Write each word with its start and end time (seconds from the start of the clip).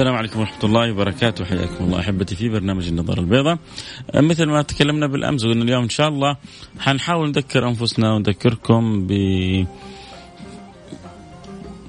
السلام 0.00 0.16
عليكم 0.16 0.40
ورحمة 0.40 0.64
الله 0.64 0.92
وبركاته. 0.92 1.44
حياكم 1.44 1.84
الله 1.84 2.00
أحبتي 2.00 2.36
في 2.36 2.48
برنامج 2.48 2.88
النظارة 2.88 3.20
البيضاء. 3.20 3.58
مثل 4.14 4.46
ما 4.46 4.62
تكلمنا 4.62 5.06
بالأمس 5.06 5.44
وقلنا 5.44 5.64
اليوم 5.64 5.82
إن 5.82 5.88
شاء 5.88 6.08
الله 6.08 6.36
حنحاول 6.78 7.28
نذكر 7.28 7.68
أنفسنا 7.68 8.12
ونذكركم 8.12 9.06
ب 9.06 9.12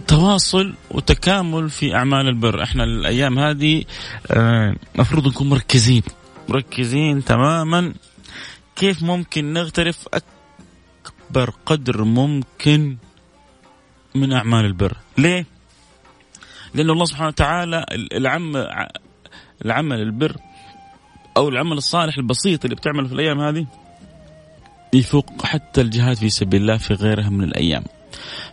تواصل 0.08 0.74
وتكامل 0.92 1.70
في 1.70 1.96
أعمال 1.96 2.28
البر. 2.28 2.64
إحنا 2.64 2.84
الأيام 2.84 3.40
هذه 3.40 3.84
المفروض 4.32 5.28
نكون 5.28 5.50
مركزين. 5.50 6.04
مركزين 6.50 7.24
تماما. 7.24 7.94
كيف 8.76 9.04
ممكن 9.04 9.54
نغترف؟ 9.54 10.08
أكبر 10.14 11.54
قدر 11.66 12.04
ممكن 12.04 12.98
من 14.16 14.34
أعمال 14.34 14.66
البر. 14.66 14.98
ليه؟ 15.18 15.46
لأن 16.76 16.90
الله 16.90 17.06
سبحانه 17.06 17.28
وتعالى 17.28 17.86
العم 17.92 18.68
العمل 19.66 20.02
البر 20.02 20.36
أو 21.38 21.50
العمل 21.50 21.78
الصالح 21.78 22.18
البسيط 22.18 22.64
اللي 22.64 22.76
بتعمله 22.76 23.08
في 23.08 23.14
الأيام 23.14 23.40
هذه 23.42 23.66
يفوق 24.94 25.46
حتى 25.46 25.82
الجهاد 25.82 26.18
في 26.18 26.30
سبيل 26.30 26.62
الله 26.62 26.78
في 26.78 26.94
غيرها 26.94 27.30
من 27.30 27.44
الأيام. 27.44 27.84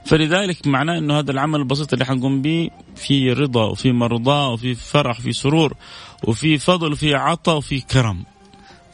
فلذلك 0.04 0.66
معناه 0.66 0.98
إنه 0.98 1.18
هذا 1.18 1.30
العمل 1.30 1.60
البسيط 1.60 1.92
اللي 1.92 2.04
حنقوم 2.04 2.42
به 2.42 2.70
في 2.96 3.32
رضا 3.32 3.64
وفي 3.64 3.92
مرضاة 3.92 4.52
وفي 4.52 4.74
فرح 4.74 5.18
وفي 5.20 5.32
سرور 5.32 5.74
وفي 6.24 6.58
فضل 6.58 6.92
وفي 6.92 7.14
عطاء 7.14 7.56
وفي 7.56 7.80
كرم. 7.80 8.24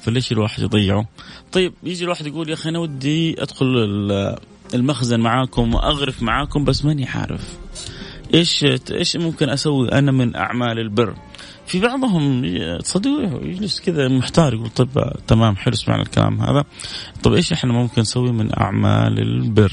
فليش 0.01 0.33
الواحد 0.33 0.63
يضيعه؟ 0.63 1.07
طيب 1.53 1.73
يجي 1.83 2.05
الواحد 2.05 2.27
يقول 2.27 2.49
يا 2.49 2.55
أخي 2.55 2.69
أنا 2.69 2.79
ودي 2.79 3.43
أدخل 3.43 3.67
المخزن 4.75 5.21
معاكم 5.21 5.75
وأغرف 5.75 6.23
معاكم 6.23 6.65
بس 6.65 6.85
ماني 6.85 7.09
عارف 7.09 7.59
إيش 8.35 8.65
إيش 8.93 9.17
ممكن 9.17 9.49
أسوي 9.49 9.93
أنا 9.93 10.13
من 10.13 10.37
أعمال 10.37 10.79
البر؟ 10.79 11.15
في 11.67 11.81
بعضهم 11.81 12.43
تصدقوا 12.79 13.43
يجلس 13.43 13.81
كذا 13.81 14.09
محتار 14.09 14.55
يقول 14.55 14.71
طيب 14.71 15.13
تمام 15.27 15.57
حلو 15.57 15.75
سمعنا 15.75 16.03
الكلام 16.03 16.41
هذا. 16.41 16.65
طيب 17.23 17.35
إيش 17.35 17.53
إحنا 17.53 17.73
ممكن 17.73 18.01
نسوي 18.01 18.33
من 18.33 18.59
أعمال 18.59 19.19
البر؟ 19.19 19.73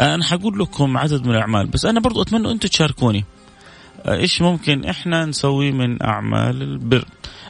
أنا 0.00 0.24
حقول 0.24 0.58
لكم 0.58 0.96
عدد 0.96 1.26
من 1.26 1.34
الأعمال 1.34 1.66
بس 1.66 1.84
أنا 1.84 2.00
برضو 2.00 2.22
أتمنى 2.22 2.50
أنتم 2.50 2.68
تشاركوني. 2.68 3.24
إيش 4.08 4.42
ممكن 4.42 4.84
إحنا 4.84 5.24
نسوي 5.24 5.72
من 5.72 6.02
أعمال 6.02 6.62
البر؟ 6.62 7.04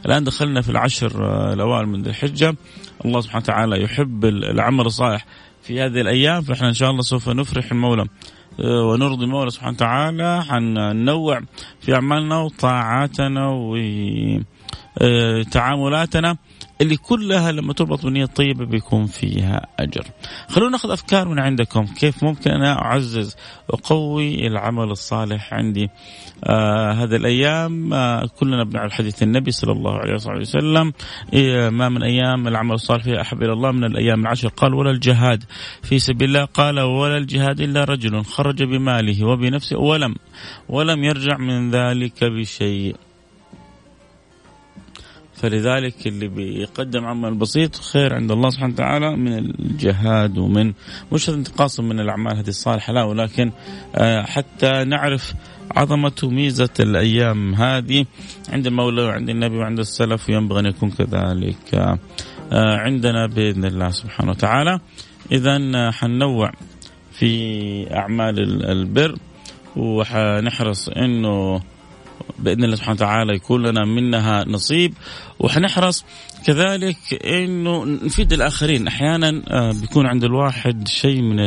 الآن 0.06 0.24
دخلنا 0.24 0.60
في 0.60 0.68
العشر 0.68 1.12
الأوائل 1.52 1.86
من 1.86 2.02
ذي 2.02 2.10
الحجة. 2.10 2.56
الله 3.04 3.20
سبحانه 3.20 3.42
وتعالى 3.42 3.82
يحب 3.82 4.24
العمل 4.24 4.86
الصالح 4.86 5.26
في 5.62 5.80
هذه 5.80 6.00
الأيام 6.00 6.42
فإحنا 6.42 6.68
إن 6.68 6.74
شاء 6.74 6.90
الله 6.90 7.02
سوف 7.02 7.28
نفرح 7.28 7.72
المولى. 7.72 8.02
آه، 8.02 8.08
ونرضي 8.58 9.24
المولى 9.24 9.50
سبحانه 9.50 9.72
وتعالى 9.76 10.42
حننوع 10.48 11.40
في 11.80 11.94
أعمالنا 11.94 12.38
وطاعاتنا 12.38 13.48
وتعاملاتنا 15.00 16.36
اللي 16.80 16.96
كلها 16.96 17.52
لما 17.52 17.72
تربط 17.72 18.06
بنية 18.06 18.26
طيبة 18.26 18.64
بيكون 18.64 19.06
فيها 19.06 19.66
أجر. 19.78 20.04
خلونا 20.48 20.70
ناخذ 20.70 20.90
أفكار 20.90 21.28
من 21.28 21.38
عندكم. 21.38 21.84
كيف 21.84 22.24
ممكن 22.24 22.50
أنا 22.50 22.82
أعزز 22.82 23.36
وأقوي 23.68 24.46
العمل 24.46 24.90
الصالح 24.90 25.54
عندي؟ 25.54 25.88
آه 26.44 26.92
هذه 26.92 27.16
الأيام 27.16 27.94
آه 27.94 28.26
كلنا 28.40 28.64
بنعرف 28.64 28.92
حديث 28.92 29.22
النبي 29.22 29.50
صلى 29.50 29.72
الله 29.72 29.92
عليه 29.92 30.14
وسلم 30.14 30.92
إيه 31.32 31.68
ما 31.68 31.88
من 31.88 32.02
أيام 32.02 32.48
العمل 32.48 32.72
الصالح 32.74 33.04
فيها 33.04 33.20
أحب 33.20 33.42
إلى 33.42 33.52
الله 33.52 33.72
من 33.72 33.84
الأيام 33.84 34.20
العشر 34.20 34.48
قال 34.48 34.74
ولا 34.74 34.90
الجهاد. 34.90 35.44
في 35.82 35.98
سبيل 35.98 36.28
الله 36.28 36.44
قال 36.44 36.80
ولا 36.80 37.16
الجهاد 37.16 37.60
إلا 37.60 37.84
رجل 37.84 38.24
خرج 38.24 38.62
بماله 38.62 39.26
وبنفسه 39.26 39.78
ولم 39.78 40.14
ولم 40.68 41.04
يرجع 41.04 41.36
من 41.36 41.70
ذلك 41.70 42.24
بشيء. 42.24 42.96
فلذلك 45.44 46.06
اللي 46.06 46.28
بيقدم 46.28 47.04
عمل 47.04 47.34
بسيط 47.34 47.76
خير 47.76 48.14
عند 48.14 48.30
الله 48.30 48.50
سبحانه 48.50 48.72
وتعالى 48.72 49.16
من 49.16 49.32
الجهاد 49.38 50.38
ومن 50.38 50.72
مش 51.12 51.28
انتقاصا 51.28 51.82
من 51.82 52.00
الأعمال 52.00 52.36
هذه 52.36 52.48
الصالحة 52.48 52.92
لا 52.92 53.02
ولكن 53.02 53.52
آه، 53.94 54.22
حتى 54.22 54.84
نعرف 54.84 55.34
عظمة 55.76 56.12
وميزة 56.22 56.68
الأيام 56.80 57.54
هذه. 57.54 58.06
عند 58.48 58.66
المولى 58.66 59.02
وعند 59.02 59.30
النبي 59.30 59.56
وعند 59.56 59.78
السلف 59.78 60.28
وينبغي 60.30 60.60
أن 60.60 60.66
يكون 60.66 60.90
كذلك 60.90 61.74
آه، 61.74 61.98
عندنا 62.76 63.26
بإذن 63.26 63.64
الله 63.64 63.90
سبحانه 63.90 64.30
وتعالى. 64.30 64.80
إذا 65.32 65.90
حنوع 65.90 66.52
في 67.12 67.94
أعمال 67.96 68.64
البر 68.70 69.16
وحنحرص 69.76 70.88
أنه 70.88 71.60
بإذن 72.38 72.64
الله 72.64 72.76
سبحانه 72.76 72.94
وتعالى 72.94 73.34
يكون 73.34 73.66
لنا 73.66 73.84
منها 73.84 74.44
نصيب. 74.44 74.94
وحنحرص 75.38 76.04
كذلك 76.46 76.96
إنه 77.24 77.84
نفيد 77.84 78.32
الآخرين. 78.32 78.86
أحيانا 78.86 79.42
آه، 79.48 79.72
بيكون 79.72 80.06
عند 80.06 80.24
الواحد 80.24 80.88
شيء 80.88 81.22
من 81.22 81.40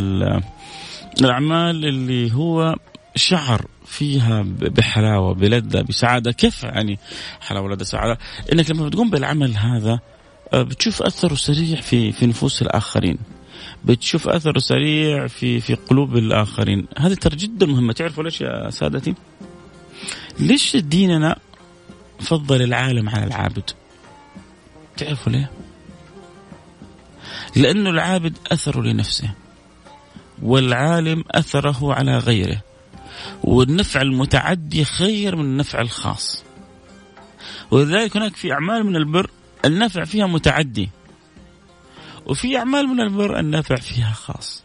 الأعمال 1.21 1.85
اللي 1.85 2.33
هو 2.33 2.75
شعر 3.15 3.65
فيها 3.85 4.45
بحلاوة 4.47 5.33
بلذة 5.33 5.81
بسعادة. 5.81 6.31
كيف 6.31 6.63
يعني 6.63 6.99
حلاوة 7.41 7.65
ولذة 7.65 7.83
سعادة؟ 7.83 8.17
إنك 8.53 8.71
لما 8.71 8.87
بتقوم 8.87 9.09
بالعمل 9.09 9.57
هذا 9.57 9.99
آه، 10.53 10.61
بتشوف 10.61 11.01
أثره 11.01 11.35
سريع 11.35 11.81
في 11.81 12.11
في 12.11 12.27
نفوس 12.27 12.61
الآخرين. 12.61 13.17
بتشوف 13.85 14.27
أثره 14.27 14.59
سريع 14.59 15.27
في 15.27 15.59
في 15.59 15.75
قلوب 15.75 16.17
الآخرين. 16.17 16.87
هذه 16.97 17.13
ترى 17.13 17.35
جدا 17.35 17.65
مهمة. 17.65 17.93
تعرفوا 17.93 18.23
ليش 18.23 18.41
يا 18.41 18.69
سادتي؟ 18.69 19.13
ليش 20.39 20.75
ديننا 20.75 21.39
فضل 22.19 22.61
العالم 22.61 23.09
على 23.09 23.23
العابد؟ 23.23 23.69
تعرفوا 24.97 25.31
ليه؟ 25.31 25.51
لأنه 27.55 27.89
العابد 27.89 28.37
أثر 28.51 28.81
لنفسه 28.81 29.29
والعالم 30.41 31.23
أثره 31.31 31.93
على 31.93 32.17
غيره 32.17 32.61
والنفع 33.43 34.01
المتعدي 34.01 34.85
خير 34.85 35.35
من 35.35 35.45
النفع 35.45 35.81
الخاص. 35.81 36.43
ولذلك 37.71 38.17
هناك 38.17 38.35
في 38.35 38.53
أعمال 38.53 38.85
من 38.85 38.95
البر 38.95 39.29
النفع 39.65 40.03
فيها 40.03 40.25
متعدي 40.27 40.89
وفي 42.25 42.57
أعمال 42.57 42.87
من 42.87 43.01
البر 43.01 43.39
النفع 43.39 43.75
فيها 43.75 44.11
خاص. 44.11 44.63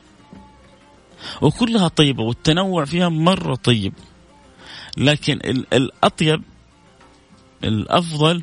وكلها 1.43 1.89
طيبة 1.89 2.23
والتنوع 2.23 2.85
فيها 2.85 3.09
مرة 3.09 3.55
طيب. 3.55 3.95
لكن 4.97 5.39
الأطيب 5.73 6.43
الأفضل 7.65 8.43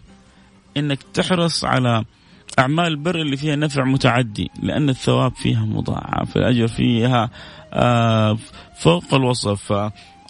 أنك 0.77 1.03
تحرص 1.13 1.65
على 1.65 2.03
أعمال 2.59 2.87
البر 2.87 3.15
اللي 3.15 3.37
فيها 3.37 3.55
نفع 3.55 3.83
متعدي 3.83 4.51
لأن 4.63 4.89
الثواب 4.89 5.35
فيها 5.35 5.65
مضاعف 5.65 6.37
الأجر 6.37 6.67
فيها 6.67 7.29
آه، 7.73 8.37
فوق 8.79 9.13
الوصف. 9.13 9.71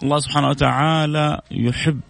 الله 0.02 0.18
سبحانه 0.18 0.48
وتعالى 0.48 1.40
يحب 1.50 2.00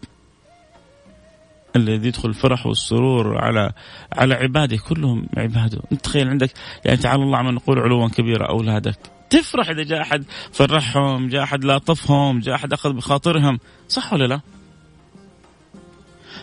الذي 1.76 2.08
يدخل 2.08 2.29
الفرح 2.29 2.67
والسرور 2.67 3.38
على 3.38 3.73
على 4.12 4.35
عباده 4.35 4.76
كلهم 4.76 5.26
عباده. 5.37 5.82
تخيل 6.02 6.29
عندك 6.29 6.50
يعني 6.85 6.96
تعالى 6.96 7.23
الله 7.23 7.38
عما 7.38 7.50
نقول 7.50 7.79
علوا 7.79 8.08
كبيرا 8.08 8.49
أولادك. 8.49 9.19
تفرح 9.31 9.69
إذا 9.69 9.82
جاء 9.82 10.03
أحد 10.03 10.25
فرحهم 10.53 11.29
جاء 11.29 11.43
أحد 11.43 11.65
لاطفهم 11.65 12.41
جاء 12.41 12.55
أحد 12.55 12.73
أخذ 12.73 12.93
بخاطرهم. 12.93 13.59
صح 13.88 14.12
ولا 14.12 14.25
لا؟ 14.25 14.41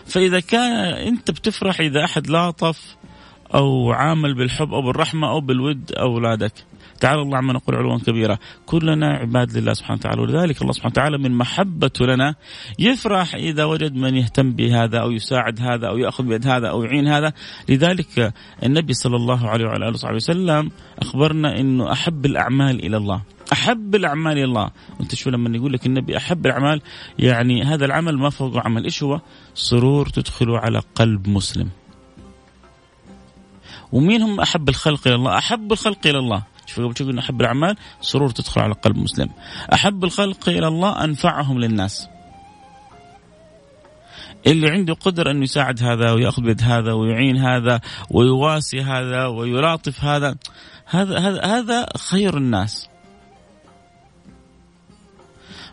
فإذا 0.06 0.40
كان 0.40 0.72
أنت 0.94 1.30
بتفرح 1.30 1.80
إذا 1.80 2.04
أحد 2.04 2.26
لاطف 2.26 2.96
أو 3.54 3.92
عامل 3.92 4.34
بالحب 4.34 4.74
أو 4.74 4.82
بالرحمة 4.82 5.30
أو 5.30 5.40
بالود 5.40 5.92
أولادك. 5.92 6.52
تعالى 7.00 7.22
الله 7.22 7.36
عما 7.38 7.52
نقول 7.52 7.76
علوا 7.76 7.98
كبيرا. 7.98 8.38
كلنا 8.66 9.12
عباد 9.12 9.56
لله 9.56 9.72
سبحانه 9.72 9.98
وتعالى 9.98 10.22
ولذلك 10.22 10.62
الله 10.62 10.72
سبحانه 10.72 10.92
وتعالى 10.92 11.18
من 11.18 11.38
محبته 11.38 12.06
لنا 12.06 12.34
يفرح 12.78 13.34
إذا 13.34 13.64
وجد 13.64 13.94
من 13.94 14.14
يهتم 14.14 14.52
بهذا 14.52 14.98
أو 14.98 15.10
يساعد 15.10 15.60
هذا 15.60 15.88
أو 15.88 15.98
يأخذ 15.98 16.24
بيد 16.24 16.46
هذا 16.46 16.68
أو 16.68 16.84
يعين 16.84 17.08
هذا. 17.08 17.32
لذلك 17.68 18.34
النبي 18.62 18.92
صلى 18.92 19.16
الله 19.16 19.48
عليه 19.48 19.64
وعلى 19.64 19.84
آله 19.84 19.94
وصحبه 19.94 20.14
وسلم 20.14 20.70
أخبرنا 20.98 21.60
أنه 21.60 21.92
أحب 21.92 22.26
الأعمال 22.26 22.86
إلى 22.86 22.96
الله. 22.96 23.22
أحب 23.52 23.94
الأعمال 23.94 24.32
إلى 24.32 24.44
الله. 24.44 24.70
وانت 25.00 25.14
شو 25.14 25.30
لما 25.30 25.56
يقول 25.56 25.72
لك 25.72 25.86
النبي 25.86 26.16
أحب 26.16 26.46
الأعمال؟ 26.46 26.80
يعني 27.18 27.62
هذا 27.62 27.84
العمل 27.84 28.18
ما 28.18 28.30
فوق 28.30 28.56
عمل. 28.56 28.84
إيش 28.84 29.02
هو؟ 29.02 29.20
سرور 29.54 30.08
تدخله 30.08 30.58
على 30.58 30.82
قلب 30.94 31.28
مسلم. 31.28 31.68
ومين 33.92 34.22
هم 34.22 34.40
أحب 34.40 34.68
الخلق 34.68 35.06
إلى 35.06 35.16
الله. 35.16 35.38
أحب 35.38 35.72
الخلق 35.72 36.06
إلى 36.06 36.18
الله. 36.18 36.42
شوف 36.78 36.86
قبل 36.86 37.12
شوي 37.12 37.18
أحب 37.18 37.40
الأعمال 37.40 37.76
سرور 38.00 38.30
تدخل 38.30 38.60
على 38.60 38.74
قلب 38.74 38.96
مسلم. 38.96 39.28
أحب 39.72 40.04
الخلق 40.04 40.48
إلى 40.48 40.68
الله 40.68 41.04
أنفعهم 41.04 41.60
للناس. 41.60 42.08
اللي 44.46 44.70
عنده 44.70 44.94
قدرة 44.94 45.30
أنه 45.30 45.42
يساعد 45.42 45.82
هذا 45.82 46.12
ويأخذ 46.12 46.42
بيد 46.42 46.62
هذا 46.62 46.92
ويعين 46.92 47.36
هذا 47.36 47.80
ويواسي 48.10 48.82
هذا 48.82 49.26
ويلاطف 49.26 50.04
هذا. 50.04 50.36
هذا 50.86 51.18
هذا 51.18 51.44
هذا 51.44 51.86
خير 51.96 52.36
الناس. 52.36 52.88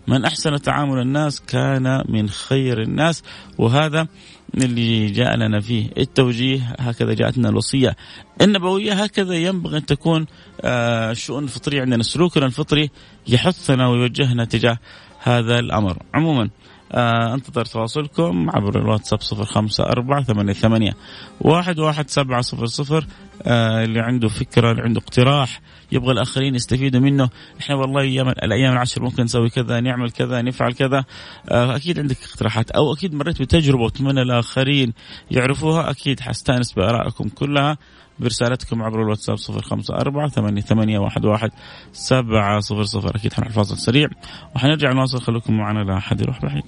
من 0.07 0.25
أحسن 0.25 0.61
تعامل 0.61 1.01
الناس 1.01 1.41
كان 1.41 2.03
من 2.09 2.29
خير 2.29 2.81
الناس. 2.81 3.23
وهذا 3.57 4.07
اللي 4.53 5.05
جاء 5.05 5.35
لنا 5.35 5.59
فيه. 5.59 5.89
التوجيه 5.97 6.75
هكذا 6.79 7.13
جاءتنا 7.13 7.49
الوصية 7.49 7.95
النبوية 8.41 8.93
هكذا 8.93 9.35
ينبغي 9.35 9.77
أن 9.77 9.85
تكون 9.85 10.25
آه، 10.61 11.11
الشؤون 11.11 11.43
الفطرية 11.43 11.81
عندنا 11.81 12.03
سلوكنا 12.03 12.45
الفطري 12.45 12.89
يحثنا 13.27 13.87
ويوجهنا 13.87 14.45
تجاه 14.45 14.77
هذا 15.19 15.59
الأمر. 15.59 15.97
عموما 16.13 16.49
انتظر 16.93 17.65
تواصلكم 17.65 18.49
عبر 18.49 18.79
الواتساب 18.79 19.21
صفر 19.21 19.45
خمسة 19.45 19.83
أربعة 19.83 20.23
ثمانية 20.23 20.53
ثمانية 20.53 20.93
واحد 21.41 21.79
واحد 21.79 22.09
سبعة 22.09 22.41
صفر 22.41 22.65
صفر 22.65 23.05
آه 23.43 23.83
اللي 23.83 23.99
عنده 23.99 24.27
فكرة 24.27 24.71
اللي 24.71 24.81
عنده 24.81 24.99
اقتراح 24.99 25.61
يبغى 25.91 26.11
الآخرين 26.11 26.55
يستفيدوا 26.55 27.01
منه. 27.01 27.29
إحنا 27.59 27.75
والله 27.75 28.01
أيام 28.01 28.29
الأيام 28.29 28.73
العشر 28.73 29.03
ممكن 29.03 29.23
نسوي 29.23 29.49
كذا 29.49 29.79
نعمل 29.79 30.11
كذا 30.11 30.41
نفعل 30.41 30.73
كذا. 30.73 31.05
آه 31.49 31.75
أكيد 31.75 31.99
عندك 31.99 32.17
اقتراحات 32.23 32.71
أو 32.71 32.93
أكيد 32.93 33.13
مريت 33.13 33.41
بتجربة 33.41 33.83
وتمنى 33.83 34.21
الآخرين 34.21 34.93
يعرفوها 35.31 35.89
أكيد 35.89 36.19
حستأنس 36.19 36.73
بآرائكم 36.73 37.29
كلها. 37.29 37.77
برسالتكم 38.19 38.83
عبر 38.83 39.01
الواتساب 39.01 39.37
صفر 39.37 39.61
خمسة 39.61 39.95
أربعة 39.95 40.27
ثمانية, 40.27 40.61
ثمانية 40.61 40.99
واحد, 40.99 41.25
واحد 41.25 41.49
سبعة 41.91 42.59
صفر 42.59 42.83
صفر. 42.83 43.15
أكيد 43.15 43.33
حنروح 43.33 43.51
فاصل 43.51 43.77
سريع 43.77 44.07
وحنرجع 44.55 44.93
نواصل 44.93 45.21
خليكم 45.21 45.57
معنا 45.57 45.79
لا 45.79 45.97
أحد 45.97 46.21
يروح 46.21 46.41
بعيد. 46.41 46.63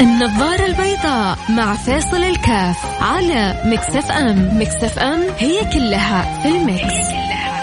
النظارة 0.00 0.66
البيضاء 0.66 1.38
مع 1.50 1.74
فاصل 1.74 2.16
الكاف 2.16 3.02
على 3.02 3.62
مكسف 3.66 4.10
أم. 4.10 4.60
مكسف 4.60 4.98
أم 4.98 5.20
هي 5.38 5.60
كلها 5.72 6.42
في 6.42 6.48
المكس, 6.48 6.82
هي 6.82 7.02
كلها 7.02 7.53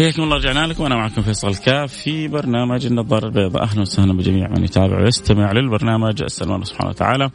حياكم 0.00 0.22
الله 0.22 0.36
رجعنا 0.36 0.66
لكم. 0.66 0.84
أنا 0.84 0.96
معكم 0.96 1.22
فيصل 1.22 1.54
كاف 1.54 1.92
في 1.92 2.28
برنامج 2.28 2.86
النظاره 2.86 3.26
البيضاء. 3.26 3.62
أهلا 3.62 3.80
وسهلا 3.80 4.12
بجميع 4.12 4.48
من 4.48 4.64
يتابع 4.64 5.02
ويستمع 5.02 5.52
للبرنامج. 5.52 6.22
اسال 6.22 6.52
الله 6.52 6.64
سبحانه 6.64 6.90
وتعالى 6.90 7.30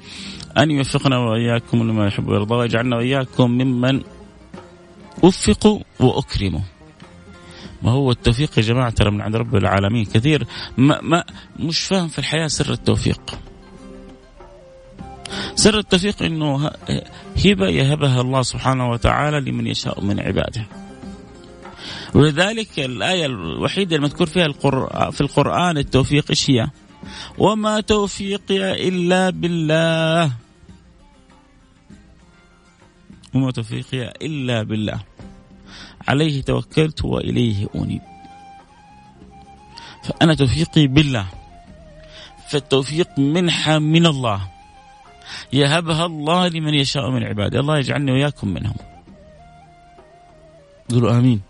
أن 0.58 0.72
يوفقنا 0.72 1.18
وإياكم 1.18 1.78
لما 1.78 2.08
يحب 2.08 2.28
ويرضى 2.28 2.56
ويجعلنا 2.56 2.96
وإياكم 2.98 3.52
ممن 3.52 4.02
وفقوا 5.24 5.80
واكرموا 6.00 6.62
ما 7.84 7.92
هو 7.92 8.12
التوفيق 8.12 8.58
يا 8.58 8.64
جماعة؟ 8.64 8.90
ترى 8.90 9.12
من 9.12 9.22
عند 9.22 9.36
رب 9.36 9.56
العالمين 9.56 10.06
كثير. 10.06 10.48
ما, 10.78 11.02
ما 11.02 11.24
مش 11.60 11.80
فاهم 11.80 12.08
في 12.08 12.20
الحياة 12.20 12.48
سر 12.48 12.74
التوفيق. 12.74 13.22
سر 15.56 15.78
التوفيق 15.78 16.24
إنه 16.24 16.72
هبة 17.46 17.68
يهبها 17.68 18.22
الله 18.22 18.42
سبحانه 18.42 18.90
وتعالى 18.90 19.52
لمن 19.52 19.68
يشاء 19.68 20.02
من 20.02 20.20
عباده. 20.20 20.66
ولذلك 22.14 22.80
الآية 22.80 23.26
الوحيدة 23.26 23.96
المذكور 23.96 24.28
فيها 24.28 24.48
في 25.12 25.22
القرآن 25.22 25.78
التوفيق 25.78 26.26
إيش 26.30 26.50
هي؟ 26.50 26.68
وما 27.38 27.82
توفيقي 27.82 28.88
إلا 28.88 29.30
بالله. 29.30 30.32
وما 33.34 33.52
توفيقي 33.52 34.14
إلا 34.22 34.64
بالله. 34.64 35.00
عليه 36.08 36.42
توكلت 36.42 37.06
وإليه 37.06 37.68
أنيب. 37.76 38.02
فأنا 40.04 40.34
توفيقي 40.36 40.88
بالله. 40.88 41.28
فالتوفيق 42.50 43.20
منحة 43.20 43.80
من 43.80 44.06
الله. 44.06 44.48
يهبها 45.54 46.06
الله 46.06 46.48
لمن 46.48 46.74
يشاء 46.74 47.10
من 47.10 47.24
عباده. 47.24 47.60
الله 47.60 47.78
يجعلني 47.78 48.12
وإياكم 48.12 48.48
منهم. 48.48 48.76
قولوا 50.90 51.18
آمين. 51.18 51.42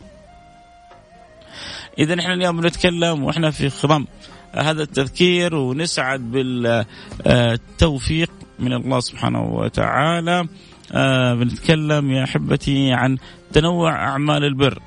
إذا 2.00 2.20
إحنا 2.20 2.34
اليوم 2.34 2.62
بنتكلم 2.62 3.24
وإحنا 3.24 3.52
في 3.52 3.70
خضم 3.70 4.06
هذا 4.52 4.84
التذكير 4.84 5.56
ونسعد 5.56 6.32
بالتوفيق 7.26 8.32
من 8.60 8.74
الله 8.74 9.00
سبحانه 9.00 9.44
وتعالى. 9.44 10.48
آه، 10.92 11.34
بنتكلم 11.34 12.12
يا 12.12 12.24
أحبتي 12.24 12.94
عن 12.94 13.18
تنوع 13.54 13.96
أعمال 13.96 14.44
البر 14.44 14.80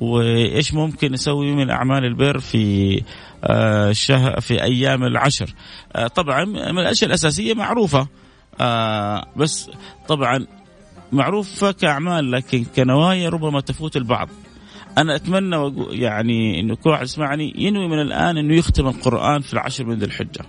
وإيش 0.00 0.74
ممكن 0.74 1.12
نسوي 1.12 1.54
من 1.54 1.70
أعمال 1.70 2.04
البر 2.04 2.38
في 2.38 3.02
الشهر 3.90 4.36
آه، 4.36 4.40
في 4.40 4.62
أيام 4.62 5.04
العشر. 5.04 5.54
آه، 5.96 6.06
طبعا 6.06 6.44
من 6.44 6.78
الأشياء 6.78 7.08
الأساسية 7.08 7.54
معروفة. 7.54 8.08
بس 9.36 9.70
طبعا 10.08 10.46
معروفة 11.12 11.72
كأعمال 11.72 12.30
لكن 12.30 12.64
كنوايا 12.76 13.28
ربما 13.28 13.60
تفوت 13.60 13.96
البعض. 13.96 14.28
أنا 14.98 15.16
أتمنى 15.16 15.74
يعني 15.90 16.60
انه 16.60 16.74
كل 16.74 16.90
واحد 16.90 17.04
يسمعني 17.04 17.52
ينوي 17.56 17.88
من 17.88 18.00
الآن 18.00 18.38
إنه 18.38 18.54
يختم 18.54 18.86
القرآن 18.86 19.40
في 19.40 19.52
العشر 19.52 19.84
من 19.84 19.98
ذي 19.98 20.04
الحجة. 20.04 20.44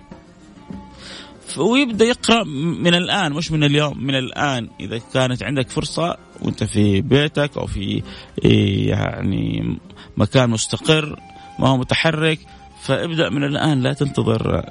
ويبدأ 1.58 2.04
يقرأ 2.04 2.44
من 2.80 2.94
الآن 2.94 3.32
مش 3.32 3.52
من 3.52 3.64
اليوم 3.64 4.04
من 4.04 4.14
الآن 4.14 4.68
إذا 4.80 5.00
كانت 5.14 5.42
عندك 5.42 5.70
فرصة 5.70 6.16
وأنت 6.42 6.64
في 6.64 7.00
بيتك 7.00 7.56
أو 7.56 7.66
في 7.66 8.02
يعني 8.88 9.76
مكان 10.16 10.50
مستقر 10.50 11.20
ما 11.58 11.68
هو 11.68 11.76
متحرك 11.76 12.38
فابدأ 12.82 13.30
من 13.30 13.44
الآن 13.44 13.80
لا 13.80 13.92
تنتظر 13.92 14.64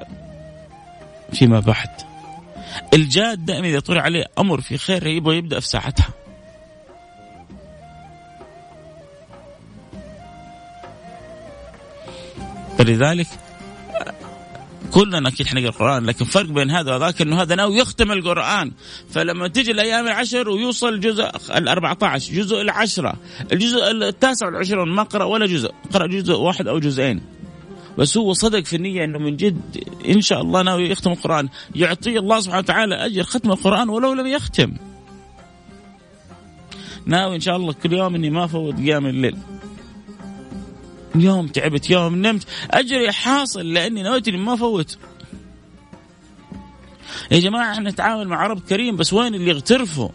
فيما 1.33 1.59
بعد. 1.59 1.89
الجاد 2.93 3.45
دائما 3.45 3.67
إذا 3.67 3.79
طرح 3.79 4.03
عليه 4.03 4.25
أمر 4.39 4.61
في 4.61 4.77
خير 4.77 5.07
يبغى 5.07 5.37
يبدأ 5.37 5.59
في 5.59 5.67
ساعتها. 5.67 6.09
فلذلك 12.77 13.27
كلنا 14.91 15.29
أكيد 15.29 15.47
حنقرأ 15.47 15.69
القرآن 15.69 16.05
لكن 16.05 16.25
فرق 16.25 16.45
بين 16.45 16.71
هذا 16.71 16.95
وذاك 16.95 17.21
إنه 17.21 17.41
هذا 17.41 17.55
ناوي 17.55 17.77
يختم 17.77 18.11
القرآن. 18.11 18.71
فلما 19.09 19.47
تجي 19.47 19.71
الأيام 19.71 20.07
العشر 20.07 20.49
ويوصل 20.49 20.89
الجزء 20.89 21.29
ال 21.57 21.67
14 21.67 22.33
جزء 22.33 22.61
العشرة 22.61 23.13
الجزء 23.51 23.91
التاسع 23.91 24.45
والعشرون 24.45 24.89
ما 24.89 25.03
قرأ 25.03 25.23
ولا 25.23 25.45
جزء 25.45 25.71
قرأ 25.93 26.07
جزء 26.07 26.33
واحد 26.33 26.67
أو 26.67 26.79
جزئين. 26.79 27.21
بس 27.97 28.17
هو 28.17 28.33
صدق 28.33 28.65
في 28.65 28.75
النية 28.75 29.03
إنه 29.03 29.19
من 29.19 29.37
جد 29.37 29.83
إن 30.09 30.21
شاء 30.21 30.41
الله 30.41 30.61
ناوي 30.61 30.89
يختم 30.89 31.11
القرآن 31.11 31.49
يعطيه 31.75 32.19
الله 32.19 32.39
سبحانه 32.39 32.59
وتعالى 32.59 33.05
أجر 33.05 33.23
ختم 33.23 33.51
القرآن 33.51 33.89
ولو 33.89 34.13
لم 34.13 34.27
يختم. 34.27 34.73
ناوي 37.05 37.35
إن 37.35 37.41
شاء 37.41 37.55
الله 37.55 37.73
كل 37.73 37.93
يوم 37.93 38.15
إني 38.15 38.29
ما 38.29 38.45
أفوت 38.45 38.75
قيام 38.75 39.05
الليل. 39.05 39.37
يوم 41.21 41.47
تعبت 41.47 41.89
يوم 41.89 42.15
نمت. 42.15 42.47
أجري 42.71 43.11
حاصل 43.11 43.73
لأني 43.73 44.03
نويت 44.03 44.27
إني 44.27 44.37
ما 44.37 44.55
فوت. 44.55 44.97
يا 47.31 47.39
جماعة 47.39 47.71
إحنا 47.73 47.89
نتعامل 47.89 48.27
مع 48.27 48.47
رب 48.47 48.59
كريم 48.59 48.95
بس 48.95 49.13
وين 49.13 49.35
اللي 49.35 49.49
يغترفوا؟ 49.49 50.09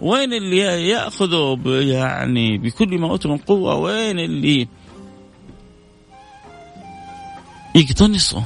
وين 0.00 0.32
اللي 0.32 0.88
يأخذوا 0.88 1.56
يعني 1.82 2.58
بكل 2.58 2.98
ما 2.98 3.10
أوتوا 3.10 3.30
من 3.30 3.36
قوة؟ 3.36 3.74
وين 3.74 4.18
اللي 4.18 4.68
يقتنصوا؟ 7.74 8.42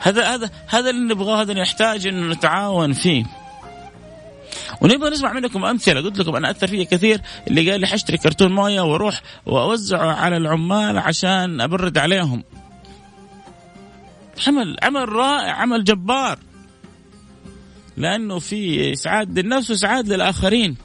هذا 0.00 0.34
هذا 0.34 0.50
هذا 0.66 0.90
اللي 0.90 1.14
نبغاه 1.14 1.42
هذا 1.42 1.52
اللي 1.52 1.62
نحتاج 1.62 2.06
إنه 2.06 2.32
نتعاون 2.32 2.92
فيه. 2.92 3.24
ونبغى 4.80 5.10
نسمع 5.10 5.32
منكم 5.32 5.64
أمثلة. 5.64 6.00
قلت 6.00 6.18
لكم 6.18 6.36
أنا 6.36 6.50
اثر 6.50 6.66
فيا 6.66 6.84
كثير. 6.84 7.20
اللي 7.48 7.70
قال 7.70 7.80
لي 7.80 7.86
حاشتري 7.86 8.18
كرتون 8.18 8.52
موية 8.52 8.80
وأروح 8.80 9.22
وأوزعه 9.46 10.12
على 10.12 10.36
العمال 10.36 10.98
عشان 10.98 11.60
أبرد 11.60 11.98
عليهم. 11.98 12.44
عمل 14.46 14.76
عمل 14.82 15.08
رائع 15.08 15.52
عمل 15.52 15.84
جبار. 15.84 16.38
لأنه 17.96 18.38
في 18.38 18.92
إسعاد 18.92 19.38
للنفس 19.38 19.70
وإسعاد 19.70 20.08
للآخرين. 20.08 20.76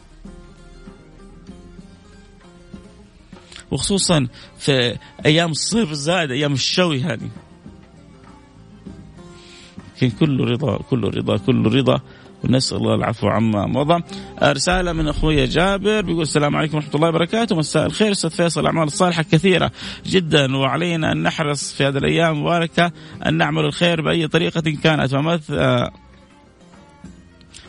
وخصوصا 3.72 4.28
في 4.60 4.98
أيام 5.26 5.52
الصيف 5.52 5.92
الزائد 5.92 6.32
أيام 6.32 6.54
الشوي 6.54 7.02
هذه. 7.02 7.30
لكن 10.02 10.10
كله 10.20 10.46
رضا 10.46 10.78
كله 10.90 11.10
رضا 11.10 11.38
كله 11.38 11.70
رضا. 11.70 12.02
ونسأل 12.44 12.78
الله 12.78 12.96
العفو 12.96 13.28
عما 13.28 13.66
مضى. 13.66 14.04
رسالة 14.44 14.94
من 14.94 15.08
أخوي 15.08 15.46
جابر 15.46 16.02
بيقول 16.02 16.22
السلام 16.22 16.56
عليكم 16.56 16.78
ورحمة 16.78 16.96
الله 16.96 17.08
وبركاته. 17.08 17.56
مساء 17.56 17.86
الخير 17.86 18.12
أستاذ 18.12 18.30
فيصل 18.30 18.62
الاعمال 18.62 18.84
الصالحة 18.84 19.24
كثيرة 19.24 19.72
جدا 20.06 20.58
وعلينا 20.58 21.12
أن 21.12 21.24
نحرص 21.24 21.74
في 21.74 21.88
هذه 21.88 21.98
الأيام 21.98 22.36
المباركه 22.36 22.92
أن 23.26 23.34
نعمل 23.34 23.66
الخير 23.66 24.02
بأي 24.02 24.28
طريقة 24.28 24.62
كانت. 24.84 25.12
فمثل 25.12 25.90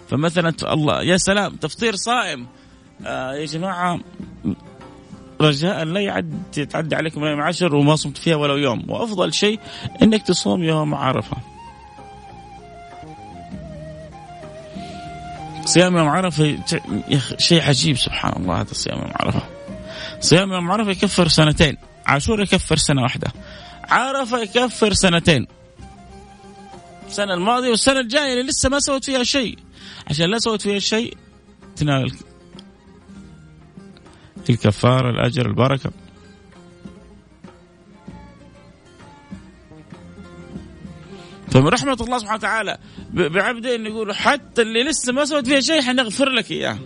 فمثلا 0.08 0.52
الله 0.62 1.02
يا 1.02 1.16
سلام 1.16 1.56
تفطير 1.56 1.96
صائم. 1.96 2.46
آه 3.06 3.32
يا 3.34 3.44
جماعة 3.44 4.00
رجاء 5.40 5.84
لا 5.84 6.00
يعد 6.00 6.66
تعدي 6.70 6.94
عليكم 6.96 7.22
الأيام 7.22 7.40
عشر 7.40 7.74
وما 7.74 7.96
صمت 7.96 8.18
فيها 8.18 8.36
ولو 8.36 8.56
يوم. 8.56 8.84
وأفضل 8.88 9.32
شيء 9.32 9.60
إنك 10.02 10.22
تصوم 10.22 10.62
يوم 10.62 10.94
عرفة. 10.94 11.36
صيام 15.64 15.96
يوم 15.96 16.08
عرفة 16.08 16.58
شيء 17.38 17.62
عجيب 17.62 17.96
سبحان 17.96 18.42
الله 18.42 18.60
هذا 18.60 18.72
صيام 18.72 18.98
يوم 18.98 19.12
عرفة. 19.20 19.42
صيام 20.20 20.52
يوم 20.52 20.70
عرفة 20.70 20.90
يكفر 20.90 21.28
سنتين. 21.28 21.76
عاشور 22.06 22.42
يكفر 22.42 22.76
سنة 22.76 23.02
واحدة. 23.02 23.32
عرفة 23.88 24.38
يكفر 24.38 24.92
سنتين. 24.92 25.46
السنة 27.08 27.34
الماضية 27.34 27.70
والسنة 27.70 28.00
الجاية 28.00 28.32
اللي 28.32 28.42
لسه 28.42 28.68
ما 28.68 28.80
سوت 28.80 29.04
فيها 29.04 29.22
شيء. 29.22 29.58
عشان 30.06 30.30
لا 30.30 30.38
سوت 30.38 30.62
فيها 30.62 30.78
شيء 30.78 31.16
تنال 31.76 32.12
الكفاره 34.50 35.10
الأجر 35.10 35.46
البركة. 35.46 35.92
فمن 41.50 41.68
رحمة 41.68 41.96
الله 42.00 42.18
سبحانه 42.18 42.38
وتعالى 42.38 42.78
بعبده 43.12 43.74
انه 43.74 43.88
يقول 43.88 44.14
حتى 44.14 44.62
اللي 44.62 44.82
لسه 44.84 45.12
ما 45.12 45.24
سويت 45.24 45.46
فيها 45.46 45.60
شيء 45.60 45.82
حنغفر 45.82 46.28
لك 46.28 46.50
إياه. 46.50 46.78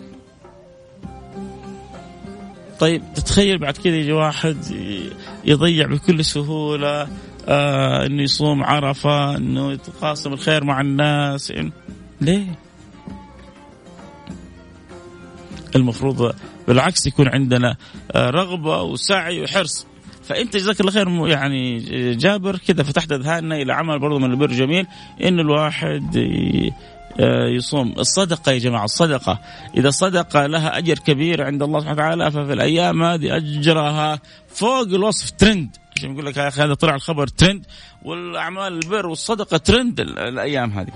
طيب 2.81 3.03
تتخيل 3.15 3.59
بعد 3.59 3.77
كذا 3.77 3.97
يجي 3.97 4.13
واحد 4.13 4.57
يضيع 5.45 5.87
بكل 5.87 6.25
سهولة 6.25 7.09
آه 7.49 8.07
إنه 8.07 8.23
يصوم 8.23 8.65
عرفة 8.65 9.37
إنه 9.37 9.73
يتقاسم 9.73 10.33
الخير 10.33 10.65
مع 10.65 10.81
الناس. 10.81 11.53
ليه؟ 12.21 12.47
المفروض 15.77 16.35
بالعكس 16.69 17.07
يكون 17.07 17.29
عندنا 17.29 17.77
آه 18.13 18.31
رغبة 18.31 18.83
وسعي 18.83 19.43
وحرص 19.43 19.87
فأنت 20.29 20.57
جزاك 20.57 20.81
الله 20.81 20.93
خير 20.93 21.29
يعني 21.29 21.79
جابر 22.15 22.57
كذا 22.57 22.83
فتحت 22.83 23.13
أذهاننا 23.13 23.57
إلى 23.57 23.73
عمل 23.73 23.99
برضه 23.99 24.19
من 24.19 24.31
البر 24.31 24.53
جميل 24.53 24.87
انه 25.25 25.43
الواحد 25.43 26.17
آه، 27.21 27.49
يصوم. 27.49 27.95
الصدقة 27.99 28.53
يا 28.53 28.59
جماعة 28.59 28.85
الصدقة. 28.85 29.41
إذا 29.77 29.91
صدقه 29.91 30.47
لها 30.47 30.79
أجر 30.79 30.99
كبير 30.99 31.43
عند 31.43 31.63
الله 31.63 31.81
سبحانه 31.81 31.97
وتعالى 31.97 32.31
ففي 32.31 32.53
الأيام 32.53 33.03
هذه 33.03 33.37
أجرها 33.37 34.21
فوق 34.49 34.87
الوصف 34.87 35.31
ترند 35.31 35.77
عشان 35.97 36.13
يقول 36.13 36.27
لك 36.27 36.37
يا 36.37 36.49
أخي 36.49 36.63
هذا 36.63 36.75
طلع 36.75 36.95
الخبر 36.95 37.27
ترند 37.27 37.67
والأعمال 38.05 38.73
البر 38.73 39.07
والصدقة 39.07 39.57
ترند 39.57 40.01
الأيام 40.01 40.71
هذه. 40.71 40.93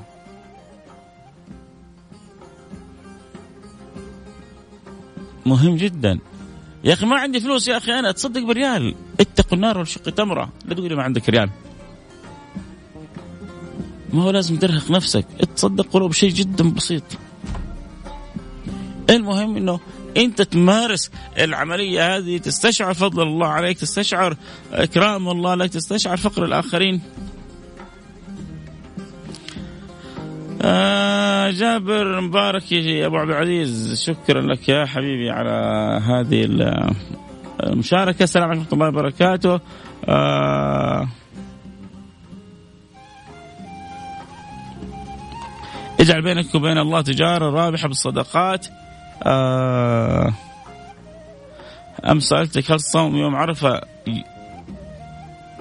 مهم 5.47 5.77
جدا. 5.77 6.19
يا 6.85 6.93
أخي 6.93 7.07
ما 7.07 7.17
عندي 7.17 7.41
فلوس 7.41 7.69
يا 7.69 7.77
أخي 7.77 7.93
أنا 7.93 8.11
أتصدق 8.11 8.41
بريال. 8.41 8.95
اتقوا 9.21 9.57
النار 9.57 9.79
والشق 9.79 10.11
تمره. 10.11 10.53
لا 10.65 10.75
تقولي 10.75 10.95
ما 10.95 11.03
عندك 11.03 11.29
ريال. 11.29 11.51
ما 14.13 14.23
هو 14.23 14.31
لازم 14.31 14.57
ترهق 14.57 14.91
نفسك. 14.91 15.27
اتصدق 15.41 15.97
ولو 15.97 16.09
بشيء 16.09 16.31
جدا 16.31 16.71
بسيط. 16.71 17.03
المهم 19.11 19.57
إنه 19.57 19.81
أنت 20.17 20.43
تمارس 20.43 21.11
العملية 21.39 22.17
هذه 22.17 22.39
تستشعر 22.39 22.95
فضل 22.95 23.23
الله 23.23 23.47
عليك 23.47 23.79
تستشعر 23.79 24.37
إكرام 24.73 25.29
الله 25.29 25.55
لك 25.55 25.71
تستشعر 25.71 26.17
فقر 26.17 26.45
الآخرين. 26.45 27.01
آه 30.63 31.51
جابر 31.51 32.21
مبارك 32.21 32.73
يا 32.73 33.07
أبو 33.07 33.17
عبد 33.17 33.31
العزيز 33.31 34.03
شكرا 34.07 34.43
لك 34.43 34.69
يا 34.69 34.87
حبيبي 34.87 35.31
على 35.31 35.51
هذه 36.05 36.45
المشاركة. 37.63 38.23
السلام 38.23 38.51
عليكم 38.51 38.63
ورحمة 38.63 38.73
الله 38.73 38.89
وبركاته. 38.89 39.61
آه 40.09 41.09
اجعل 46.01 46.23
بينك 46.23 46.55
وبين 46.55 46.79
الله 46.79 47.01
تجارة 47.01 47.51
رابحة 47.51 47.89
بالصدقات. 47.89 48.67
آه 49.23 50.33
امس 52.11 52.23
سألتك 52.23 52.71
هل 52.71 52.81
صوم 52.81 53.17
يوم 53.17 53.37
عرفة 53.37 53.81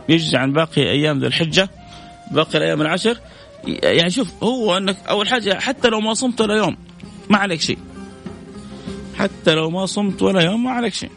يجزي 0.10 0.38
عن 0.38 0.54
باقي 0.54 0.82
أيام 0.82 1.20
ذي 1.20 1.28
الحجة؟ 1.28 1.70
باقي 2.32 2.58
الأيام 2.58 2.82
العشر؟ 2.82 3.18
يعني 3.68 4.10
شوف 4.10 4.44
هو 4.44 4.78
أنك 4.78 4.98
أول 5.10 5.28
حاجة 5.28 5.60
حتى 5.60 5.90
لو 5.90 6.00
ما 6.00 6.14
صمت 6.14 6.42
ولا 6.42 6.56
يوم 6.56 6.78
ما 7.30 7.38
عليك 7.38 7.62
شيء. 7.62 7.78
حتى 9.18 9.54
لو 9.54 9.70
ما 9.70 9.86
صمت 9.86 10.22
ولا 10.22 10.42
يوم 10.42 10.64
ما 10.64 10.72
عليك 10.72 10.94
شيء. 10.94 11.12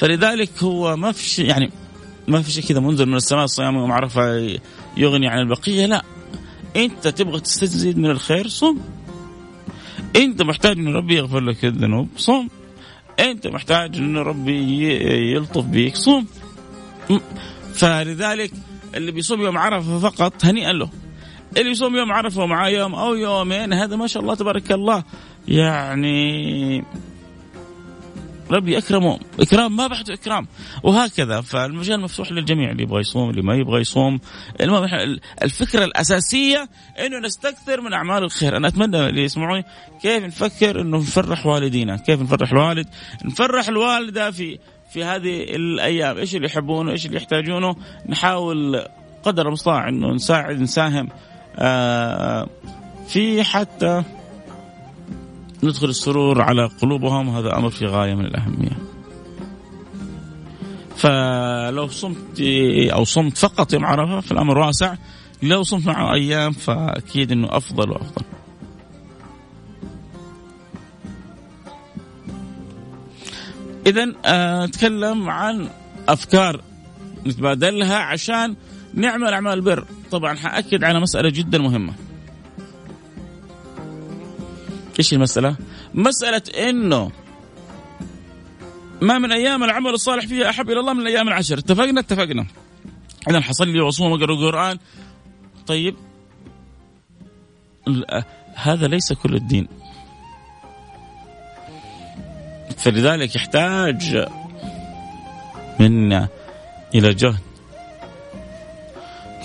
فلذلك 0.00 0.62
هو 0.62 0.96
ما 0.96 1.12
في 1.12 1.28
شيء 1.28 1.46
يعني 1.46 1.70
ما 2.28 2.42
في 2.42 2.50
شيء 2.50 2.64
كذا 2.64 2.80
منزل 2.80 3.06
من 3.06 3.16
السماء 3.16 3.44
الصيام 3.44 3.74
يوم 3.74 3.92
عرفه 3.92 4.56
يغني 4.96 5.28
عن 5.28 5.38
البقية 5.38 5.86
لا. 5.86 6.02
أنت 6.76 7.08
تبغى 7.08 7.40
تستزيد 7.40 7.98
من 7.98 8.10
الخير 8.10 8.48
صم. 8.48 8.78
أنت 10.16 10.42
محتاج 10.42 10.78
إن 10.78 10.88
ربي 10.88 11.16
يغفر 11.16 11.40
لك 11.40 11.64
الذنوب 11.64 12.08
صم. 12.16 12.48
أنت 13.18 13.46
محتاج 13.46 13.96
إن 13.96 14.16
ربي 14.16 14.84
يلطف 15.34 15.64
بيك 15.64 15.96
صوم 15.96 16.26
فلذلك 17.74 18.52
اللي 18.94 19.12
بيصوم 19.12 19.40
يوم 19.40 19.58
عرفة 19.58 19.98
فقط 19.98 20.44
هنيئا 20.44 20.72
له. 20.72 20.90
اللي 21.56 21.70
يصوم 21.70 21.96
يوم 21.96 22.12
عرفة 22.12 22.42
ومعاه 22.42 22.68
يوم 22.68 22.94
أو 22.94 23.14
يومين 23.14 23.72
هذا 23.72 23.96
ما 23.96 24.06
شاء 24.06 24.22
الله 24.22 24.34
تبارك 24.34 24.72
الله. 24.72 25.04
يعني 25.48 26.84
ربي 28.50 28.78
اكرمه 28.78 29.18
إكرام 29.40 29.76
ما 29.76 29.86
بعده 29.86 30.14
إكرام. 30.14 30.46
وهكذا 30.82 31.40
فالمجال 31.40 32.00
مفتوح 32.00 32.32
للجميع 32.32 32.70
اللي 32.70 32.82
يبغى 32.82 33.00
يصوم 33.00 33.30
اللي 33.30 33.42
ما 33.42 33.54
يبغى 33.54 33.80
يصوم. 33.80 34.20
المهم 34.60 35.18
الفكرة 35.42 35.84
الأساسية 35.84 36.68
إنه 37.06 37.18
نستكثر 37.18 37.80
من 37.80 37.92
أعمال 37.92 38.22
الخير. 38.24 38.56
أنا 38.56 38.68
أتمنى 38.68 39.08
اللي 39.08 39.22
يسمعوني 39.22 39.64
كيف 40.02 40.24
نفكر 40.24 40.80
إنه 40.80 40.98
نفرح 40.98 41.46
والدينا؟ 41.46 41.96
كيف 41.96 42.22
نفرح 42.22 42.52
الوالد؟ 42.52 42.86
نفرح 43.24 43.68
الوالدة 43.68 44.30
في 44.30 44.58
في 44.92 45.04
هذه 45.04 45.42
الأيام. 45.42 46.18
إيش 46.18 46.34
اللي 46.34 46.46
يحبونه؟ 46.46 46.92
إيش 46.92 47.06
اللي 47.06 47.16
يحتاجونه؟ 47.16 47.76
نحاول 48.08 48.84
قدر 49.22 49.48
المستطاع 49.48 49.88
إنه 49.88 50.12
نساعد 50.12 50.60
نساهم 50.60 51.08
آه، 51.58 52.48
في 53.08 53.44
حتى 53.44 54.02
ندخل 55.62 55.88
السرور 55.88 56.42
على 56.42 56.66
قلوبهم 56.82 57.28
هذا 57.28 57.56
أمر 57.56 57.70
في 57.70 57.86
غاية 57.86 58.14
من 58.14 58.24
الأهمية. 58.24 58.78
فلو 60.96 61.88
صمت 61.88 62.40
أو 62.92 63.04
صمت 63.04 63.38
فقط 63.38 63.72
يوم 63.72 63.84
عرفة 63.84 64.20
فالأمر 64.20 64.58
واسع 64.58 64.94
لو 65.42 65.62
صمت 65.62 65.86
معه 65.86 66.14
أيام 66.14 66.52
فأكيد 66.52 67.32
إنه 67.32 67.48
أفضل 67.50 67.90
وأفضل. 67.90 68.22
اذا 73.86 74.12
آه، 74.24 74.66
نتكلم 74.66 75.30
عن 75.30 75.68
أفكار 76.08 76.60
نتبادلها 77.26 77.96
عشان 77.96 78.56
نعمل 78.94 79.32
أعمال 79.32 79.52
البر 79.52 79.84
طبعا 80.10 80.34
حأكد 80.34 80.84
على 80.84 81.00
مسألة 81.00 81.30
جدا 81.30 81.58
مهمة 81.58 81.92
إيش 85.00 85.12
المسألة؟ 85.12 85.56
مسألة 85.94 86.42
إنه 86.68 87.10
ما 89.00 89.18
من 89.18 89.32
أيام 89.32 89.64
العمل 89.64 89.90
الصالح 89.90 90.26
فيها 90.26 90.50
أحب 90.50 90.70
إلى 90.70 90.80
الله 90.80 90.92
من 90.92 91.00
الأيام 91.00 91.28
العشر. 91.28 91.58
اتفقنا؟ 91.58 92.00
اتفقنا. 92.00 92.46
إذا 93.28 93.40
حصل 93.40 93.68
لي 93.68 93.80
واصوم 93.80 94.12
واقرا 94.12 94.34
القرآن. 94.34 94.78
طيب. 95.66 95.96
هذا 98.54 98.86
ليس 98.86 99.12
كل 99.12 99.34
الدين. 99.34 99.68
فلذلك 102.76 103.36
يحتاج 103.36 104.28
منا 105.80 106.28
إلى 106.94 107.14
جهد 107.14 107.40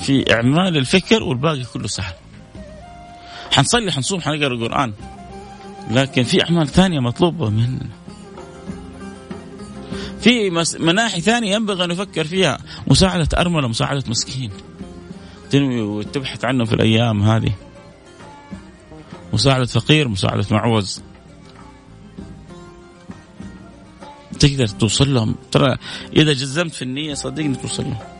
في 0.02 0.34
إعمال 0.34 0.78
الفكر 0.78 1.24
والباقي 1.24 1.64
كله 1.74 1.88
سهل. 1.88 2.14
حنصلي 3.52 3.92
حنصوم 3.92 4.22
حنقرأ 4.22 4.54
القرآن. 4.54 4.94
لكن 5.92 6.24
في 6.24 6.44
أعمال 6.44 6.68
ثانية 6.68 7.00
مطلوبة 7.00 7.50
مننا. 7.50 7.89
في 10.20 10.50
مناحي 10.80 11.22
ثانية 11.22 11.56
ينبغي 11.56 11.84
أن 11.84 11.89
نفكر 11.89 12.24
فيها. 12.24 12.58
مساعدة 12.88 13.27
أرملة 13.38 13.68
مساعدة 13.68 14.04
مسكين. 14.08 14.51
تنوي 15.50 15.82
وتبحث 15.82 16.46
عنه 16.46 16.65
في 16.65 16.74
الأيام 16.74 17.24
هذه. 17.24 17.54
مساعدة 19.34 19.65
فقير 19.65 20.08
مساعدة 20.08 20.46
معوز. 20.51 21.01
تقدر 24.39 24.68
توصل 24.68 25.13
لهم. 25.13 25.36
ترى 25.51 25.77
إذا 26.15 26.34
جزمت 26.34 26.74
في 26.74 26.82
النية 26.82 27.13
صدقني 27.13 27.56
توصل 27.56 27.84
لهم. 27.84 28.14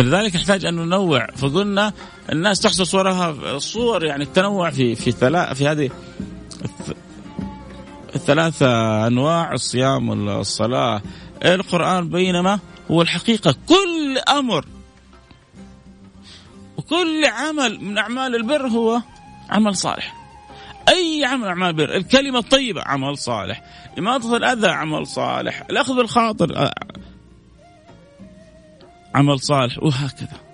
فلذلك 0.00 0.36
نحتاج 0.36 0.64
أن 0.64 0.76
ننوع. 0.76 1.26
فقلنا 1.26 1.92
الناس 2.32 2.60
تحصل 2.60 2.86
صورها 2.86 3.30
الصور 3.30 4.04
يعني 4.04 4.24
التنوع 4.24 4.70
في 4.70 4.94
في 4.94 5.10
ثلاث 5.10 5.56
في 5.56 5.68
هذه 5.68 5.90
الثلاثة 8.14 9.06
أنواع 9.06 9.52
الصيام 9.52 10.08
والصلاة 10.08 11.02
القرآن 11.44 12.08
بينما 12.08 12.58
هو 12.90 13.02
الحقيقة 13.02 13.54
كل 13.68 14.18
أمر. 14.28 14.64
وكل 16.76 17.24
عمل 17.24 17.80
من 17.80 17.98
أعمال 17.98 18.36
البر 18.36 18.66
هو 18.66 19.00
عمل 19.50 19.76
صالح. 19.76 20.14
أي 20.88 21.24
عمل 21.24 21.48
أعمال 21.48 21.68
البر 21.68 21.96
الكلمة 21.96 22.38
الطيبة 22.38 22.82
عمل 22.82 23.18
صالح. 23.18 23.62
إماطة 23.98 24.36
الأذى 24.36 24.68
عمل 24.68 25.06
صالح. 25.06 25.62
الأخذ 25.70 25.96
بالخاطر 25.96 26.70
عمل 29.14 29.40
صالح 29.40 29.82
وهكذا 29.82 30.50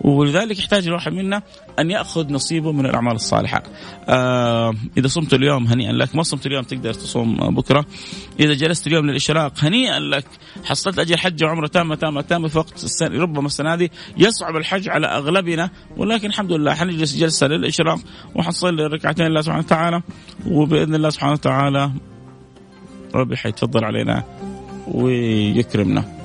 ولذلك 0.00 0.58
يحتاج 0.58 0.86
الواحد 0.86 1.12
منا 1.12 1.42
أن 1.78 1.90
يأخذ 1.90 2.32
نصيبه 2.32 2.72
من 2.72 2.86
الأعمال 2.86 3.14
الصالحة. 3.14 3.62
آه 4.08 4.74
إذا 4.96 5.06
صمت 5.06 5.34
اليوم 5.34 5.66
هنيئا 5.66 5.92
لك، 5.92 6.16
ما 6.16 6.22
صمت 6.22 6.46
اليوم 6.46 6.62
تقدر 6.62 6.94
تصوم 6.94 7.54
بكرة. 7.54 7.86
إذا 8.40 8.54
جلست 8.54 8.86
اليوم 8.86 9.06
للإشراق 9.06 9.52
هنيئا 9.58 9.98
لك، 9.98 10.24
حصلت 10.64 10.98
اجر 10.98 11.16
حج 11.16 11.44
وعمرة 11.44 11.66
تامة 11.66 11.94
تامة 11.94 12.20
تامة 12.20 12.48
في 12.48 12.58
وقت 12.58 12.84
السنة 12.84 13.22
ربما 13.22 13.46
السنة 13.46 13.74
هذه 13.74 13.88
يصعب 14.16 14.56
الحج 14.56 14.88
على 14.88 15.06
أغلبنا 15.06 15.70
ولكن 15.96 16.28
الحمد 16.28 16.52
لله 16.52 16.74
حنجلس 16.74 17.16
جلسة 17.16 17.46
للإشراق 17.46 17.98
وحنصلي 18.34 18.86
ركعتين 18.86 19.26
لله 19.26 19.40
سبحانه 19.40 19.64
وتعالى 19.64 20.02
وبإذن 20.46 20.94
الله 20.94 21.10
سبحانه 21.10 21.32
وتعالى 21.32 21.92
ربي 23.14 23.36
حيتفضل 23.36 23.84
علينا 23.84 24.24
ويكرمنا. 24.88 26.17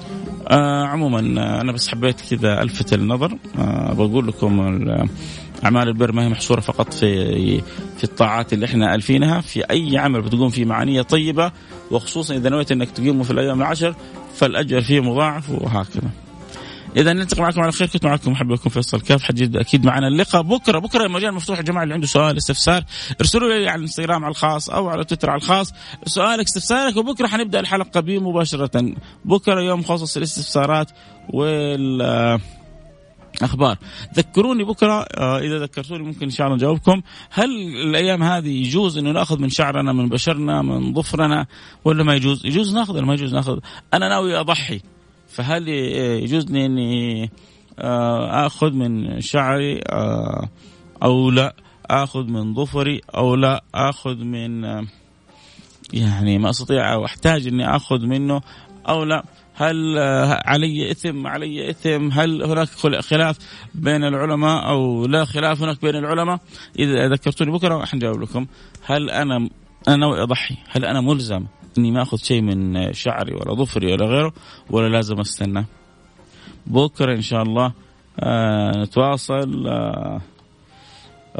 آه 0.47 0.85
عموما 0.85 1.19
أنا 1.61 1.71
بس 1.71 1.87
حبيت 1.87 2.21
كذا 2.29 2.61
ألفت 2.61 2.93
النظر 2.93 3.37
آه 3.59 3.93
بقول 3.93 4.27
لكم 4.27 4.59
أعمال 5.65 5.87
البر 5.87 6.11
ما 6.11 6.23
هي 6.23 6.29
محصورة 6.29 6.59
فقط 6.59 6.93
في 6.93 7.61
في 7.97 8.03
الطاعات 8.03 8.53
اللي 8.53 8.65
إحنا 8.65 8.95
ألفينها 8.95 9.41
في 9.41 9.61
أي 9.61 9.97
عمل 9.97 10.21
بتقوم 10.21 10.49
فيه 10.49 10.65
مع 10.65 10.83
نيه 10.83 11.01
طيبة 11.01 11.51
وخصوصا 11.91 12.35
إذا 12.35 12.49
نويت 12.49 12.71
إنك 12.71 12.91
تقيمه 12.91 13.23
في 13.23 13.31
الأيام 13.31 13.61
العشر 13.61 13.95
فالأجر 14.35 14.81
فيه 14.81 14.99
مضاعف 14.99 15.49
وهكذا. 15.49 16.09
إذا 16.97 17.13
نلتقي 17.13 17.41
معكم 17.41 17.61
على 17.61 17.71
خير. 17.71 17.87
كنت 17.87 18.05
معكم 18.05 18.31
محبكم 18.31 18.69
فيصل 18.69 19.01
كاف. 19.01 19.23
حجد 19.23 19.57
أكيد 19.57 19.85
معنا 19.85 20.07
اللقاء. 20.07 20.41
بكرة 20.41 20.79
بكرة 20.79 21.05
المجال 21.05 21.33
مفتوح 21.33 21.57
يا 21.57 21.63
جماعة. 21.63 21.83
اللي 21.83 21.93
عنده 21.93 22.07
سؤال 22.07 22.37
استفسار 22.37 22.83
ارسلوا 23.21 23.49
لي 23.49 23.69
على 23.69 23.77
الانستغرام 23.77 24.23
على 24.23 24.31
الخاص 24.31 24.69
أو 24.69 24.89
على 24.89 25.03
تويتر 25.03 25.29
على 25.29 25.37
الخاص. 25.37 25.73
سؤالك 26.05 26.45
استفسارك 26.45 26.97
وبكرة 26.97 27.27
حنبدأ 27.27 27.59
الحلقة 27.59 27.99
به 27.99 28.19
مباشره 28.19 28.93
بكرة 29.25 29.61
يوم 29.61 29.79
مخصص 29.79 30.17
للاستفسارات 30.17 30.91
وال 31.29 32.01
أخبار 33.41 33.77
ذكروني 34.15 34.63
بكرة. 34.63 35.05
آه، 35.17 35.39
إذا 35.39 35.59
ذكرتوني 35.59 36.03
ممكن 36.03 36.23
إن 36.23 36.29
شاء 36.29 36.47
الله 36.47 36.57
نجاوبكم. 36.57 37.01
هل 37.31 37.49
الأيام 37.89 38.23
هذه 38.23 38.49
يجوز 38.49 38.97
إنه 38.97 39.11
نأخذ 39.11 39.39
من 39.39 39.49
شعرنا 39.49 39.93
من 39.93 40.09
بشرنا 40.09 40.61
من 40.61 40.93
ظفرنا 40.93 41.45
ولا 41.85 42.03
ما 42.03 42.15
يجوز؟ 42.15 42.45
يجوز 42.45 42.75
نأخذ 42.75 42.93
ولا 42.93 43.05
ما 43.05 43.13
يجوز 43.13 43.33
نأخذ؟ 43.33 43.59
أنا 43.93 44.09
ناوي 44.09 44.39
أضحي. 44.39 44.81
فهل 45.33 45.67
يجوز 45.67 46.51
لي 46.51 46.65
إني 46.65 47.29
آه، 47.79 48.45
آخذ 48.45 48.71
من 48.71 49.21
شعري 49.21 49.81
آه، 49.89 50.49
أو 51.03 51.31
لا 51.31 51.55
آخذ 51.85 52.23
من 52.23 52.53
ظفري 52.53 53.01
أو 53.15 53.35
لا 53.35 53.63
آخذ 53.75 54.15
من 54.15 54.65
آه، 54.65 54.85
يعني 55.93 56.37
ما 56.37 56.49
أستطيع 56.49 56.93
أو 56.93 57.05
أحتاج 57.05 57.47
إني 57.47 57.75
آخذ 57.75 58.05
منه 58.05 58.41
أو 58.89 59.03
لا؟ 59.03 59.23
هل 59.55 59.99
علي 60.45 60.91
إثم 60.91 61.27
علي 61.27 61.69
إثم 61.69 62.11
هل 62.11 62.43
هناك 62.43 62.67
خلاف 62.99 63.37
بين 63.75 64.03
العلماء 64.03 64.69
أو 64.69 65.05
لا 65.05 65.25
خلاف 65.25 65.61
هناك 65.61 65.81
بين 65.81 65.95
العلماء؟ 65.95 66.39
إذا 66.79 67.07
ذكرتوني 67.07 67.51
بكرة 67.51 67.85
حنجاوب 67.85 68.21
لكم. 68.21 68.45
هل 68.85 69.09
أنا 69.09 69.49
أنا 69.87 70.23
أضحي؟ 70.23 70.57
هل 70.69 70.85
أنا 70.85 71.01
ملزم؟ 71.01 71.45
إني 71.77 71.91
ما 71.91 72.01
أخذ 72.01 72.17
شيء 72.17 72.41
من 72.41 72.93
شعري 72.93 73.33
ولا 73.33 73.53
ظفري 73.53 73.93
ولا 73.93 74.05
غيره 74.05 74.33
ولا 74.69 74.89
لازم 74.89 75.19
أستنى. 75.19 75.65
بكرة 76.67 77.15
إن 77.15 77.21
شاء 77.21 77.41
الله 77.41 77.73
آه 78.19 78.71
نتواصل 78.71 79.67
آه 79.67 80.21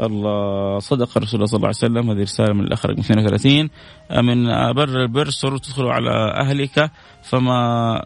الله 0.00 0.78
صدق 0.78 1.16
الرسول 1.16 1.48
صلى 1.48 1.56
الله 1.56 1.68
عليه 1.68 1.76
وسلم 1.76 2.10
هذه 2.10 2.22
رسالة 2.22 2.52
من 2.54 2.60
الأخ 2.60 2.86
رقم 2.86 3.00
32 3.00 3.70
آه، 4.10 4.20
من 4.20 4.46
بر 4.72 5.02
البر 5.02 5.30
سرور 5.30 5.58
تدخل 5.58 5.86
على 5.86 6.10
أهلك 6.40 6.90
فما 7.22 8.04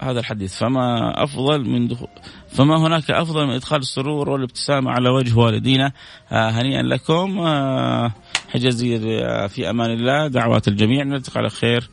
هذا 0.00 0.20
الحديث 0.20 0.58
فما 0.58 1.12
أفضل 1.22 1.68
من 1.68 1.88
دخول 1.88 2.08
فما 2.48 2.86
هناك 2.86 3.10
أفضل 3.10 3.46
من 3.46 3.52
إدخال 3.52 3.80
السرور 3.80 4.30
والابتسامة 4.30 4.90
على 4.90 5.10
وجه 5.10 5.38
والدينا. 5.38 5.92
آه 6.32 6.50
هنيئا 6.50 6.82
لكم. 6.82 7.38
آه 7.38 8.12
حجازية 8.52 9.46
في 9.46 9.70
أمان 9.70 9.90
الله. 9.90 10.26
دعوات 10.26 10.68
الجميع. 10.68 11.04
نلتقي 11.04 11.40
على 11.40 11.50
خير 11.50 11.88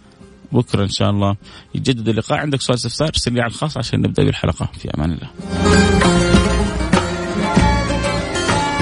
بكرة 0.52 0.84
إن 0.84 0.90
شاء 0.90 1.10
الله. 1.10 1.36
يجدد 1.76 2.10
اللقاء. 2.10 2.40
عندك 2.40 2.62
سؤال 2.62 2.78
استفسار 2.78 3.08
ارسل 3.08 3.34
لي 3.34 3.42
على 3.42 3.50
الخاص 3.50 3.78
عشان 3.78 4.00
نبدأ 4.02 4.24
بالحلقة. 4.24 4.70
في 4.74 4.90
أمان 4.98 5.12
الله. 5.12 5.69